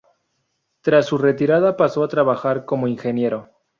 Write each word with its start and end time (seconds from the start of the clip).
Tras 0.81 1.05
su 1.05 1.19
retirada 1.19 1.77
pasó 1.77 2.03
a 2.03 2.07
trabajar 2.07 2.65
como 2.65 2.87
ingeniero. 2.87 3.49